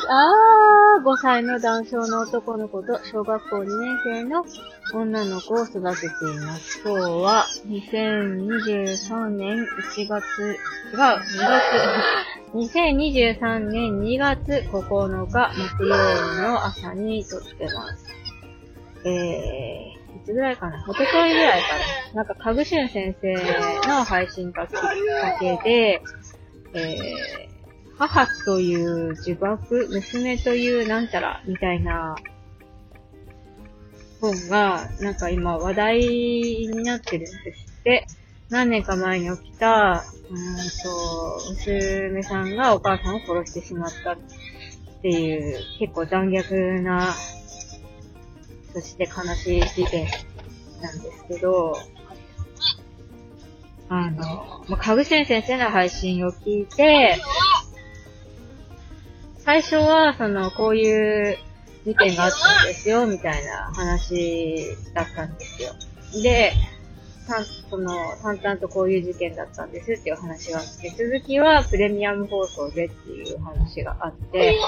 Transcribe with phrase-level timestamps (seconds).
[0.00, 0.06] す。
[0.08, 4.44] あー、5歳の男性の男の子と小学校2年生の
[4.92, 5.80] 女の子を育ててい
[6.44, 6.80] ます。
[6.84, 9.66] 今日は2023年1
[9.96, 11.64] 月、違う、2月、
[12.54, 18.06] 2023年2月9日木曜日の朝に撮ってます。
[19.04, 20.78] えー、いつぐらいかな？
[20.82, 21.68] 一昨日ぐらいか
[22.14, 23.34] ななんか、かぐしゅん先生
[23.88, 24.92] の配信がきっか
[25.40, 26.02] けで、
[26.72, 27.43] えー、
[27.98, 32.16] 母という呪縛、娘というなんちゃら、みたいな
[34.20, 38.06] 本が、なんか今話題になってるんですって。
[38.50, 44.16] 何年か前に起きた、うんと、娘さんがお母さんを殺してしまったっ
[45.02, 47.14] ていう、結構残虐な、
[48.72, 50.06] そして悲しい事件
[50.80, 51.74] なんですけど、
[53.88, 57.18] あの、ま、かぐしん先生の配信を聞いて、
[59.44, 61.36] 最初は、その、こういう
[61.84, 65.72] 事件があったんですよ、みたいな話だったんですよ。
[66.22, 66.52] で、
[67.26, 74.58] たんその、淡々とこういう事件だったんですっていう話があって、続きはプレミアム放送でっていう話があって、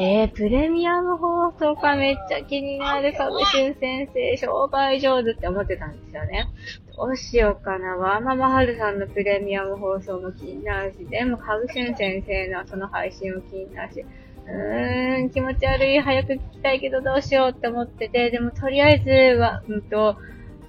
[0.00, 6.48] えー、プレミアム放送かめっちゃ気になるかぐしゅん先生、商売上手って思ってたんですよね。
[6.96, 7.96] どうしようかな。
[7.96, 14.04] ワーママハルさんのプレミアム放送も気になるし、でもかぐしゅん先生のその配信も気になるし、
[14.46, 20.16] うーん、気持ち悪い、早く聞きたいけどどうしようって思ってて、でもとりあえずは、うんと、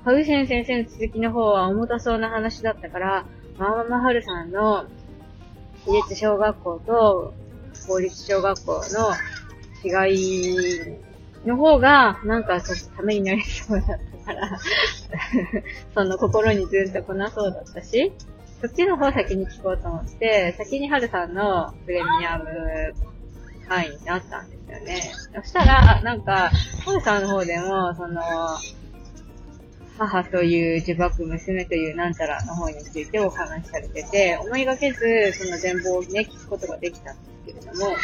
[0.04, 3.26] かぐしゅん先生の続きの方は重たそうな話だったから、
[3.58, 4.86] ワーママハルさんの
[5.86, 7.34] 私立小学校と
[7.88, 10.80] 公立小学校の違い
[11.46, 14.60] の方が、なんかちょっとためになりそうだったから、
[15.94, 18.12] その心にずっと来なそうだったし、
[18.62, 22.94] そっちの方先に聞こうと思って、先にハルさんのプレミアム
[23.68, 25.12] 範囲になったんですよね。
[25.36, 26.50] そしたら、なんか、
[26.86, 28.22] ハルさんの方でも、その、
[29.98, 37.96] 母という呪縛、娘というなんちゃらの方についてお話しされてて、思いがけず、その全貌をね、聞くことができたんですけれども、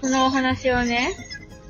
[0.00, 1.14] そのお話をね、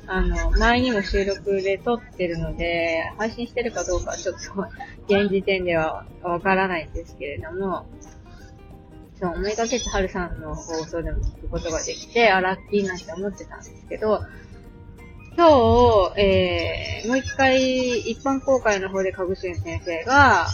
[0.07, 4.67] あの、前にも収録で撮ってるので、配信してるかどうかちょっと、
[5.07, 7.85] 現時点ではわからないんですけれども、
[9.21, 14.19] そう、思いがけず春さんの放送でも聞くことができて、あ、ラッキーなんて思ってたんですけど、
[15.37, 15.47] 今
[16.13, 20.47] 日、えー、もう一回、一般公開の方でかぐしゅん先生が、あの、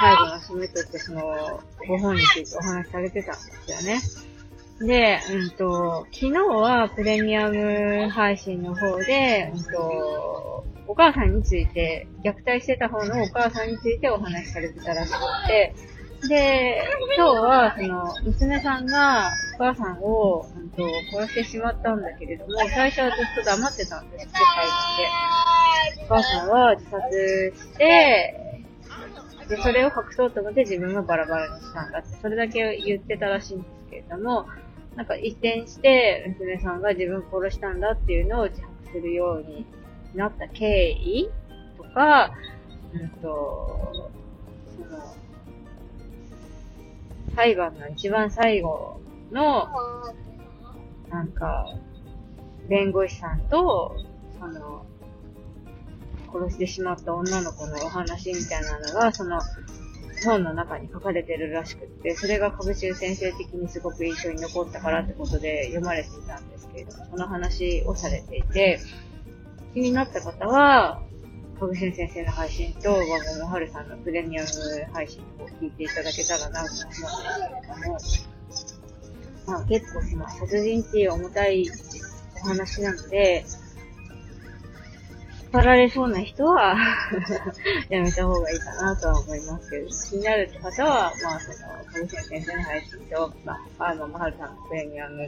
[0.00, 4.00] 最後の締めとしてその、ご本についてお話しされてたんですよね。
[4.80, 15.74] で、うんと、昨日はプレミアム配信の方で、うんと、お母さんについて、虐待してた方のお母さんについてお話しされてたらしくて、
[16.26, 16.82] で、
[17.16, 26.04] 今日は、その、娘さんがお母さんを、うんと、殺してしまったんだけれども、最初はずっと黙ってたんですって、裁判で。
[26.04, 28.64] お母さんは自殺して、
[29.48, 34.46] で、それを隠そうと思って自分がバラバラにしたんだって、それだけ言ってたらしいんですけれども、
[34.96, 39.64] なんか一転して、娘さんが自分を殺したんだっていうのを自白するように
[40.14, 41.30] なった経緯
[41.76, 42.32] とか、
[42.92, 44.10] うんと、
[44.76, 45.14] その、
[47.38, 49.00] 裁判の一番最後
[49.30, 49.68] の、
[51.08, 51.72] なんか、
[52.68, 53.94] 弁護士さんと、
[54.40, 54.84] その、
[56.32, 59.40] 殺してしまった女の子のお話みたいなのが、その、
[60.24, 68.80] 本の中に書かれてるらしくって、それが株中先生的にすごく印象に残ったからってことで読まれていたんですけれども、その話をされていて、
[69.74, 71.02] 気になった方は、
[71.58, 73.04] 株中先生の配信と、ワゴ
[73.40, 74.48] モハルさんのプレミアム
[74.92, 76.94] 配信を聞いていただけたらなと思うんで
[78.00, 78.28] す
[79.46, 81.66] けれども、まあ結構その殺人っていう重たい
[82.44, 83.44] お話なので、
[85.42, 86.76] 引っ張られそうな人は
[87.88, 95.26] やめた方がいいかなとは思いますけど、気になるって方は、まあその、かぶせ先生の配信と、まあ、あの、まはるさんのプレミアム、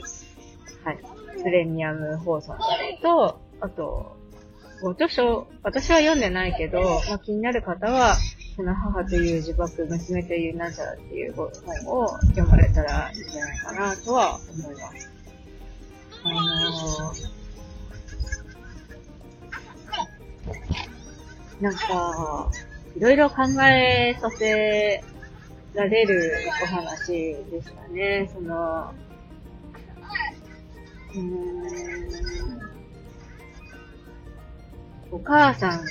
[0.85, 0.99] はい、
[1.43, 2.55] プレミアム放送
[3.03, 4.20] と、あと、
[4.81, 8.17] ご著書、私は読んでないけど、まあ、気になる方は、
[8.57, 11.47] その母という呪縛、娘というなんちゃらっていう本
[11.87, 15.11] を読まれたらいいんじゃないかなとは思います。
[16.23, 22.51] あのー、なんか、
[22.97, 25.05] いろいろ考えさせ
[25.75, 26.33] られる
[26.63, 28.31] お話でしたね。
[28.33, 28.95] その、
[31.15, 32.70] うーん、
[35.13, 35.85] お母さん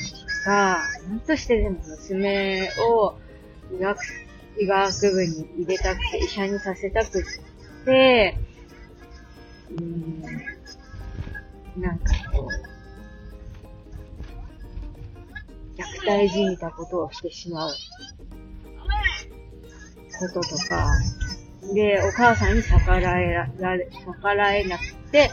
[0.45, 0.79] が、
[1.09, 3.15] なんとしてでも娘を
[3.75, 3.99] 医学、
[4.57, 7.23] 医学部に入れたくて、医者にさせたく
[7.85, 8.37] て、
[9.71, 10.21] うん、
[11.81, 12.49] なんかこう、
[15.77, 17.73] 虐待じみたことをしてしまう
[20.19, 20.87] こととか、
[21.73, 25.29] で、お母さんに逆らえられ、逆らえなくて、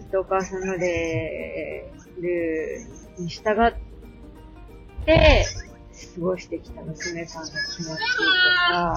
[0.00, 3.74] ずっとお母さんのレールに従っ
[5.04, 5.46] て、
[6.14, 7.96] 過ごしてきた娘さんの気持ちと
[8.72, 8.96] か、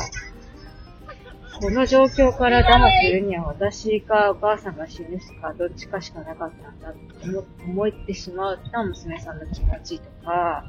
[1.62, 7.00] この状況から打破するには私かお母さんが死ぬしかどっちかしかなかったんだって
[7.66, 10.64] 思ってしまった娘さんの気持ちとか、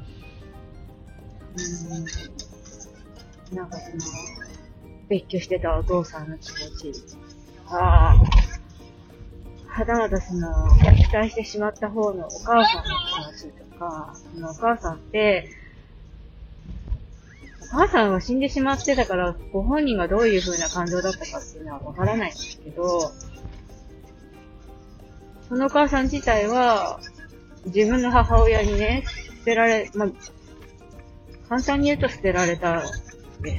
[3.51, 4.03] うん、なんかその、
[5.07, 7.15] 別居してたお父さんの気持ち
[7.63, 8.13] とか、
[9.71, 10.51] はたまたその、
[10.95, 12.89] 期待してしまった方のお母さんの
[13.33, 15.49] 気持ちとか、そのお母さんって、
[17.61, 23.13] お母さんは死んでしまってたから、ご本人がどういう風な感情だったかっていうのはわからないんですけど、
[25.47, 26.99] そのお母さん自体は、
[27.65, 29.05] 自分の母親にね、
[29.39, 30.09] 捨てられ、まあ、
[31.47, 32.81] 簡単に言うと捨てられた
[33.41, 33.57] で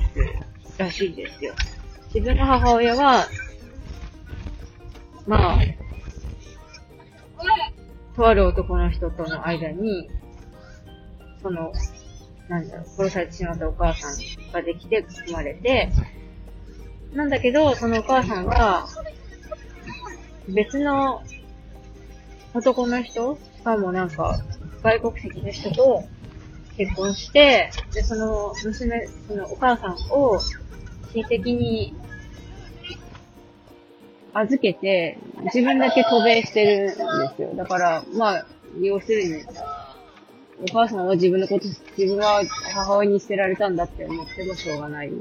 [0.67, 1.55] す、らしいんですよ。
[2.15, 3.27] 自分の母親は、
[5.27, 5.59] まあ、
[8.17, 10.09] とある男の人との間に、
[11.43, 11.73] その、
[12.49, 15.91] なんだろう、殺されてしまったお母さんができて生まれて、
[17.15, 18.87] なんだけど、そのお母さんが、
[20.49, 21.23] 別の
[22.55, 24.39] 男の人しかもなんか、
[24.83, 26.05] 外国籍の人と
[26.77, 30.39] 結婚して、で、その娘、そのお母さんを
[31.13, 31.95] 親戚に
[34.35, 37.55] 預けて、自分だけ渡米してるんですよ。
[37.55, 38.47] だから、まあ、
[38.81, 39.45] 要するに、
[40.63, 42.43] お母さんは自分のこと、自分は
[42.73, 45.15] 母親に捨てられたんだって思ってもしょうがないよ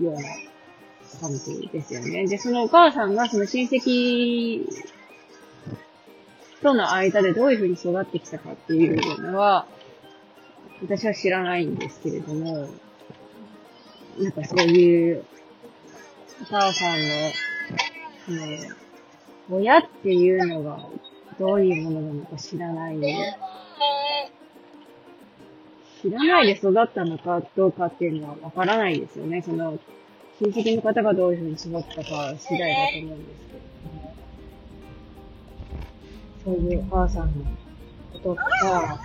[0.00, 0.20] うな
[1.20, 2.26] 感じですよね。
[2.26, 4.66] で、そのお母さんがその親戚
[6.62, 9.66] との間でどういうふうに育ってきたかっていうのは、
[10.82, 12.68] 私は知らないんですけれども、
[14.18, 15.24] なんかそういう、
[16.42, 17.04] お母さんの、
[18.28, 20.78] その、親っていうのが
[21.38, 22.98] どういうものなのか知らない。
[26.02, 29.40] 知らないで育ったのかどうかっていうのはわからないですよね。
[29.40, 29.78] その、
[30.40, 34.14] 親戚の方がどういうふうに育ったか次第だと思うんですけれども。
[36.44, 37.44] そういうお母さんの
[38.12, 39.00] こととか、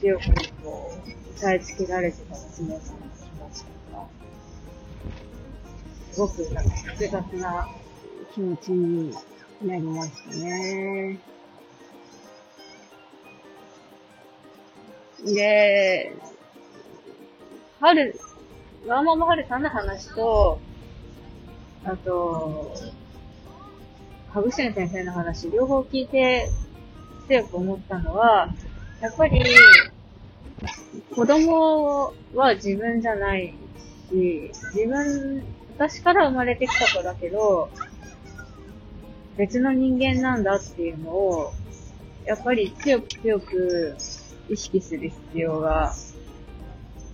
[0.00, 0.24] 強く
[0.64, 3.01] こう、伝え付けられてた娘さん
[6.12, 7.68] すごくなんか複雑な
[8.34, 9.14] 気持ちに
[9.62, 11.18] なりましたね。
[15.24, 16.12] で、
[17.80, 18.14] 春、
[18.86, 20.58] ワーママ春さんの話と、
[21.84, 22.74] あと、
[24.32, 26.50] ハグシェン先生の話、両方聞いて
[27.26, 28.52] 強く思ったのは、
[29.00, 29.42] やっぱり、
[31.14, 33.54] 子供は自分じゃない
[34.10, 35.42] し、自分、
[35.76, 37.70] 私から生まれてきた子だけど、
[39.36, 41.52] 別の人間なんだっていうのを、
[42.24, 43.96] やっぱり強く強く
[44.48, 45.94] 意識する必要が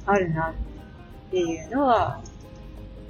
[0.05, 2.21] あるなっていうのは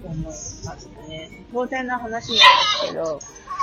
[0.04, 1.44] 思いましたね。
[1.52, 2.42] 当然な話なんで
[2.86, 3.18] すけど、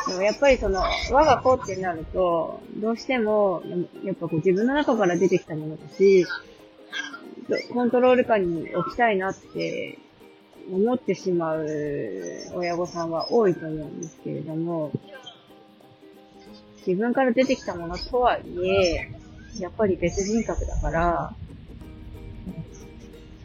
[0.07, 3.63] でもやっぱりその、我が子ってなると、どうしても、
[4.03, 6.25] やっぱこう自分の中から出てきたものだし、
[7.73, 9.99] コントロール下に置きたいなって
[10.71, 11.65] 思ってしまう
[12.55, 14.91] 親御さんは多いと思うんですけれども、
[16.85, 19.11] 自分から出てきたものとはいえ、
[19.59, 21.35] やっぱり別人格だから、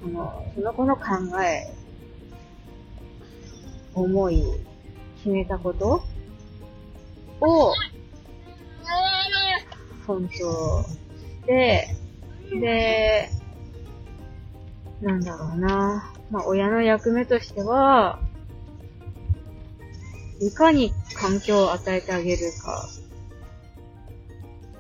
[0.01, 1.03] その、その子の考
[1.43, 1.73] え、
[3.95, 4.45] 思い、
[5.19, 6.03] 決めたこと
[7.41, 7.75] を、
[10.07, 11.95] 尊重して、
[12.51, 13.31] で、
[15.01, 16.13] なんだろうな。
[16.31, 18.21] まあ、親の役目としては、
[20.41, 22.89] いかに環境を与えてあげるか。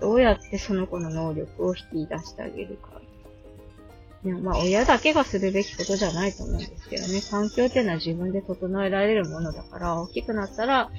[0.00, 3.00] どうやってその子の能力を引き出してあげるか。
[4.24, 7.20] でもまあ、親だけがするべきことじゃないと思うんですけどね。
[7.30, 10.90] 環境っていうのは自分で整えられるものだから、大きくなったら、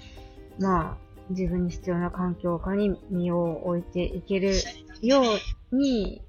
[0.59, 0.97] まあ、
[1.29, 4.53] 自分に必要な環境下に身を置いていける
[5.01, 5.21] よ
[5.71, 6.21] うに、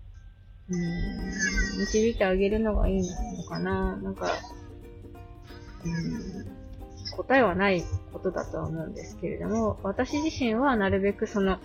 [0.70, 3.96] うん、導いてあげるのがいいのかな？
[3.96, 4.30] なんか、
[5.84, 6.46] うん、
[7.16, 11.58] 答えはないことだとは思うんですけれども、私自身はなるべくその、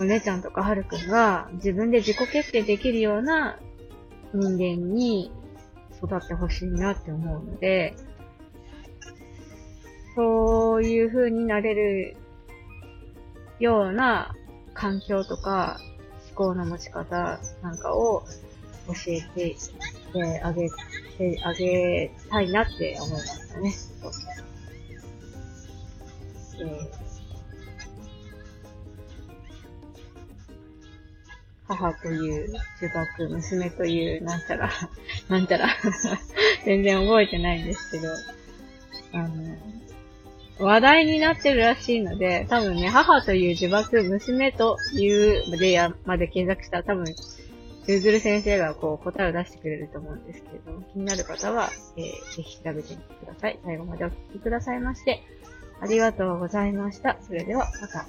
[0.00, 3.60] お姉ちゃんとかはるくんが自分で自己決定できるような
[4.32, 5.30] 人間に
[6.02, 7.94] 育ってほしいなって思うので、
[10.16, 12.16] そういう風になれる
[13.60, 14.34] ような
[14.72, 15.78] 環境とか
[16.34, 18.22] 考の持ち方なんかを
[18.86, 19.56] 教えて
[20.42, 20.68] あげ
[21.18, 23.74] てあげたいなって思いましたね。
[26.60, 27.04] えー
[31.66, 34.70] 母という中学、娘というなんちゃら、
[35.28, 35.68] なんちゃら
[36.64, 38.08] 全然覚えてないんですけど、
[39.12, 39.56] あの、
[40.58, 47.04] 話題になってるらしいので、多分ね、母という呪縛、娘というでやまで検索したら多分、
[47.86, 53.58] Google 先生がこう答えを出してくれると思うんですけれども、気になる方は、えー、ぜひ調べてみてください。
[53.64, 55.22] 最後までお聴きくださいまして、
[55.80, 57.18] ありがとうございました。
[57.26, 58.06] それでは、また。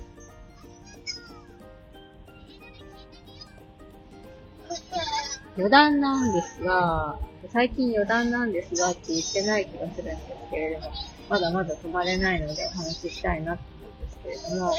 [5.58, 7.18] 余談なんですが、
[7.52, 10.20] 最近余談なんですがって言ってない気がするんです
[10.52, 10.92] けれども、
[11.30, 14.74] まだまだ止まれないのでお話ししたいなって思うんですけれども、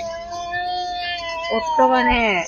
[1.77, 2.47] 夫がね、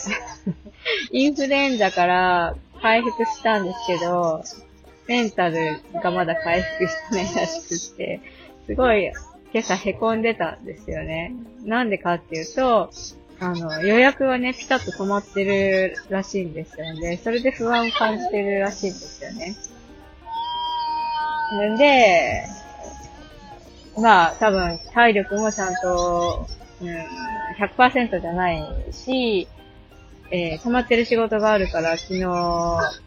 [1.12, 4.42] インフルエンザから回復したんですけど、
[5.06, 8.20] メンタルがまだ回復してないらしくて、
[8.66, 9.12] すごい
[9.52, 11.32] 今朝凹んでたんですよね。
[11.64, 12.90] なんでかっていうと、
[13.40, 17.18] あの、予約はね、ピタッと止まってるらしいんですよね。
[17.22, 19.56] それで不安を感じてるらしいんですよね。
[21.70, 22.44] んで、
[24.00, 26.46] まあ、多分、体力もちゃんと、
[26.80, 26.88] うん、
[27.58, 28.62] 100%じゃない
[28.92, 29.48] し、
[30.30, 32.20] えー、止まってる仕事があるから、昨日、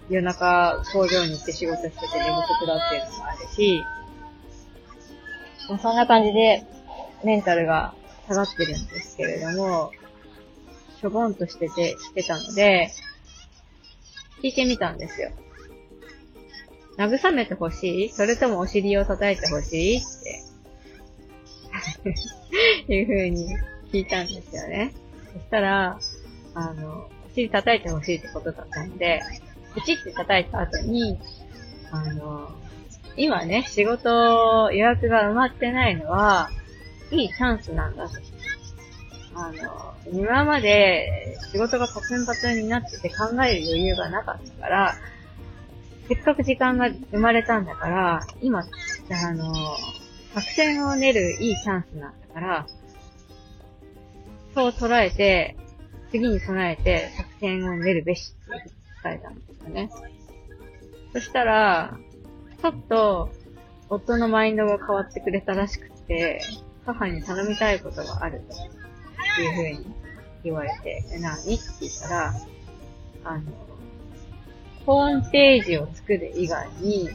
[0.09, 3.83] 夜中工場に行って仕事してて寝不足だっていうのもあるし、
[5.69, 6.65] まあ、そんな感じで、
[7.23, 7.93] メンタルが
[8.27, 9.91] 下がってるんですけれども、
[10.99, 12.89] しょぼんとしてて、してたので、
[14.41, 15.29] 聞いてみたんですよ。
[16.97, 18.09] 慰めてほしい？
[18.09, 19.97] それともお尻を叩いてほしい？
[19.97, 20.50] って。
[22.87, 23.57] いう風に
[23.91, 24.93] 聞いたんですよね。
[25.33, 25.99] そしたら、
[26.53, 29.21] あの、お尻叩いてほしいってことだったんで、
[29.73, 31.17] プチって叩いた後に、
[31.91, 32.51] あの、
[33.17, 36.49] 今ね、仕事予約が埋まってないのは、
[37.11, 38.15] いいチャンスなんだと。
[39.33, 44.95] あの、今まで仕事がパツンパツンになってて考える余裕がなかったから、
[46.07, 49.53] せっかく時間が生まれたんだから、今、あの、
[50.33, 52.67] 作戦を練るいいチャンスなんだから、
[54.53, 55.55] そう捉えて、
[56.11, 58.71] 次に備えて作戦を練るべしって
[59.03, 59.89] 伝えたんですよね。
[61.13, 61.97] そしたら、
[62.61, 63.29] ちょっと、
[63.89, 66.41] 夫のマインドが変わってくれたらしくて、
[66.85, 68.81] 母に頼みたいことがあると。
[69.39, 69.95] いうふうに
[70.43, 71.55] 言われて、何？
[71.55, 72.33] って言ったら、
[73.23, 73.43] あの、
[74.85, 77.09] ホームページを作る以外に、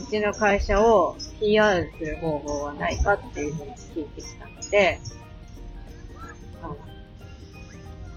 [0.00, 5.00] うちの会社を PR する方法はないかっていうふうに聞いてきたので、
[6.62, 6.76] あの、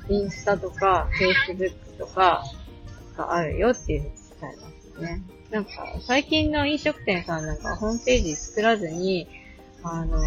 [0.09, 1.09] インスタとか、
[1.47, 2.43] Facebook とか
[3.17, 5.21] があるよっていうふうに伝えますね。
[5.51, 5.71] なんか、
[6.01, 9.27] 最近の飲食店さんなんかホームページ作らずに、
[9.83, 10.17] あの、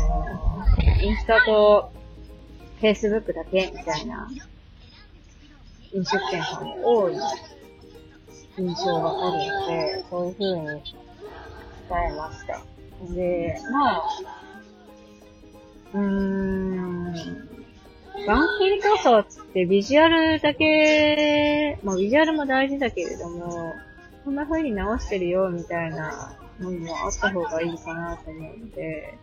[1.02, 1.92] インスタと
[2.80, 4.28] フェイスブックだけみたいな
[5.92, 7.14] 飲食店さんも多い
[8.58, 10.82] 印象があるので、そういう風に
[11.88, 12.62] 伝えました。
[13.14, 14.02] で、まあ、
[15.94, 17.12] うーん、
[18.26, 23.72] 眼球塗装ってビジュアルだけ、まあビジュアルも大事だけれども、
[24.24, 29.18] こんな風に直してるよみたいなのもあった方がいいかなと思うので、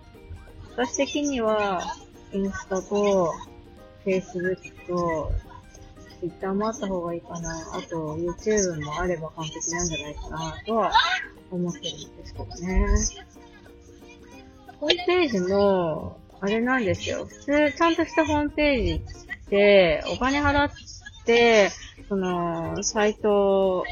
[0.76, 1.82] 私的には、
[2.34, 3.34] インスタと、
[4.04, 5.32] フェイスブックと、
[6.20, 7.52] ツイッターもあった方がいいかな。
[7.74, 10.92] あと、YouTube もあれば完璧なんじゃないかな、とは
[11.52, 12.86] 思ってるんですけどね。
[14.80, 17.26] ホームページも、あれなんですよ。
[17.26, 20.72] 普通、ちゃんとしたホームページって、お金払っ
[21.26, 21.70] て、
[22.08, 23.84] その、サイト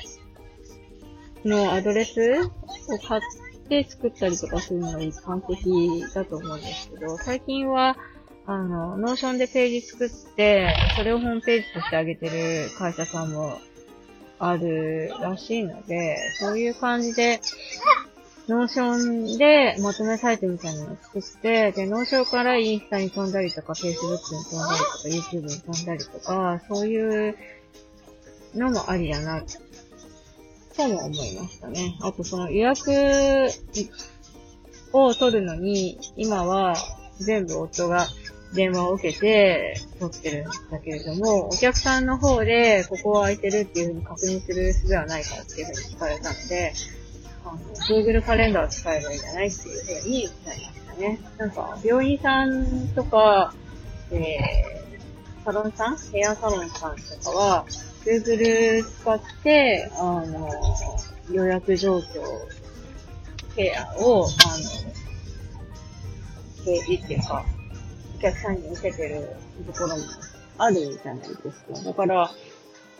[1.45, 3.21] のアドレスを買っ
[3.69, 7.97] て作ったりとかするのが一般的だと思うんですけど、最近は、
[8.49, 13.59] あの、 Notion でページ作って、それをホームページとしてあげてる会社さんも
[14.39, 17.41] あるらしいので、そういう感じで、
[18.47, 27.35] Notion でまとめサイトみたいなのを作って、で、 Notion からインスタに飛んだりとか、フェイスブックに飛んだりとか、YouTube に飛んだりとか、そういう
[28.55, 29.43] のもありだな
[30.77, 31.97] とも思いましたね。
[32.01, 32.91] あとその予約
[34.93, 36.75] を取るのに、今は
[37.19, 38.07] 全部夫が
[38.53, 46.73] 電話を受けて取ってるんだけれども、お客さんの方でここは空いてるっていうふうに確認する術はないかっていうふうに聞かれたので、
[47.45, 51.19] あの、Google カレンダーを使えばいいんじゃないっていうふうになりましたね。
[51.37, 53.53] なんか、病院さんとか、
[54.11, 55.97] えー、サロンさん？
[55.97, 57.65] ヘアサロンさんとかは、
[58.05, 60.49] Google 使って、あの、
[61.31, 62.03] 予約状況、
[63.55, 64.31] ケアを、あの、
[66.63, 67.45] 掲示っていうか、
[68.17, 69.29] お客さんに見せてる
[69.67, 70.03] ところも
[70.57, 71.83] あるじゃないですか。
[71.85, 72.31] だから、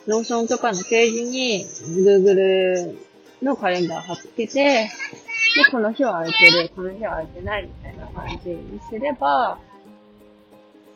[0.05, 2.95] ローションとかのページに Google
[3.41, 4.89] のカレンダー貼っつけて、で、
[5.71, 9.57] この日は空いてる、この日は空いてないみたいな感じにすれば、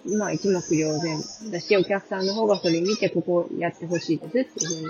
[0.06, 1.20] まあ一目瞭然
[1.52, 4.90] だし、お客さんの方がそれ見てここやってほしいですっていうふう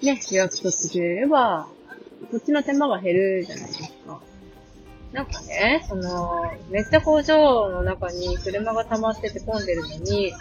[0.00, 1.68] に、ね、予約取ってくれれば、
[2.30, 3.83] こっちの手間が減るじゃないですか。
[5.14, 10.32] なんかね、その、めっちゃ工場の中に車が溜まってて混んでるのに、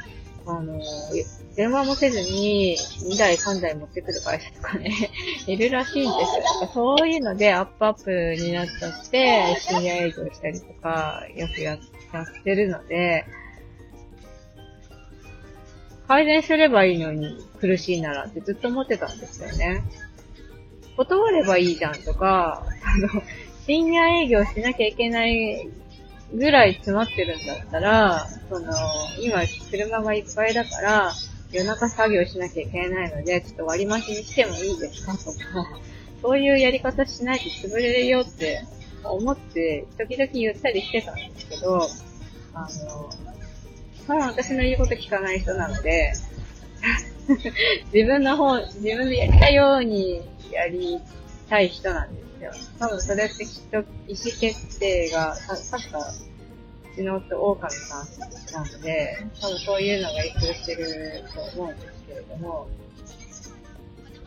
[0.48, 0.82] あの、
[1.56, 4.92] 電話もせずに2台3台持ってくる会社とかね、
[5.46, 6.72] いるらしいんですよ。
[6.74, 11.80] そういうのでアップアップになっちゃって、深夜営業したりとか、よくやっ
[12.44, 13.26] てるので、
[16.08, 19.84] 改善すればいいのに苦しいならってずっと思ってたんですよね。
[20.98, 23.22] 断ればいいじゃんとか、あの、
[23.66, 25.70] 深夜営業しなきゃいけない
[26.34, 28.74] ぐらい詰まってるんだったら、その、
[29.22, 29.42] 今
[29.72, 31.12] 車がいっぱいだから、
[31.52, 35.14] 夜中作業しなきゃいけないので、ちょっと割増しにしてもいいですか？
[35.14, 35.34] とか、
[36.22, 38.64] そういうやり方しないと潰れるよって
[39.04, 41.88] 思って、時々言ったりしてたんですけど、
[42.56, 43.10] あの、
[44.08, 46.12] 多分私の言うこと聞かない人なので、
[47.94, 51.00] 自分の方、自分でやりたいようにやり
[51.50, 52.33] たい人なんです。
[52.44, 52.52] よ。
[52.80, 53.86] 多分それってきっと意思
[54.40, 55.36] 決定が、
[55.70, 58.20] 確か、うちの夫、狼さん
[58.54, 62.68] なので、多分そういうのが影響してると思うんですけれども、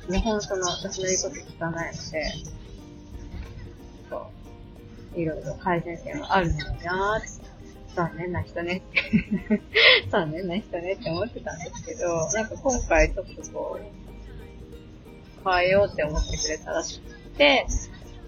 [0.08, 2.32] 日本その私の言うこと聞かないので、
[4.08, 4.30] そ
[5.16, 7.46] う、いろいろ改善点はあるのになーって
[7.96, 9.62] 残念な人ねって
[10.12, 17.66] 残念な人ねって思ってたんですけど、なんか今回ちょっとこう、変えようって思ってくれたらしくて、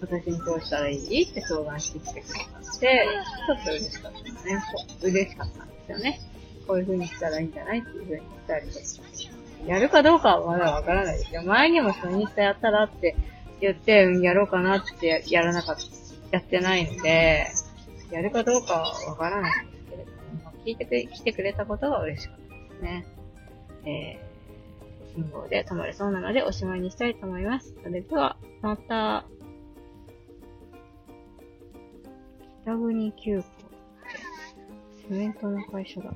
[0.00, 1.22] 私にどうしたらいい？
[1.24, 4.62] って相談してきてくれたので、ちょっと嬉しかったですね。
[5.02, 6.20] 嬉しかったんですよね。
[6.66, 8.84] こういう風にしたらいいんじゃないっていう風に言ったりとか。
[9.66, 11.42] やるかどうかはまだわからないですよ。
[11.42, 13.16] 前にも初日やったらって
[13.60, 15.82] 言って、やろうかなってやらなかった、
[16.30, 17.46] やってないので、
[18.10, 20.10] やるかどうかはわからないんですけれど
[20.44, 23.06] も、聞いてくれ、来てくれたことが嬉しかったですね。
[23.84, 27.74] えー、信号で止まれそうなのでおしまいにしたいと思います。
[27.82, 29.24] それでは、また、
[32.68, 33.44] 北国急行。
[35.08, 36.12] セメントの会社だ。